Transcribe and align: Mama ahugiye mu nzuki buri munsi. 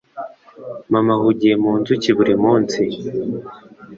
Mama 0.91 1.11
ahugiye 1.17 1.55
mu 1.63 1.71
nzuki 1.79 2.09
buri 2.17 2.33
munsi. 2.43 2.81